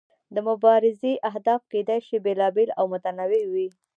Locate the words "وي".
3.53-3.67